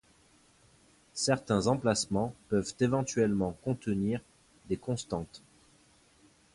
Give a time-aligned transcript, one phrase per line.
[1.13, 4.19] Certains emplacements peuvent éventuellement contenir
[4.67, 5.43] des constantes.